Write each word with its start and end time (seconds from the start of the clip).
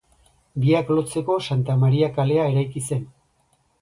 Biak 0.61 0.87
lotzeko 0.93 1.37
Santa 1.49 1.75
Maria 1.85 2.11
kalea 2.19 2.49
eraiki 2.55 2.87
zen. 2.89 3.05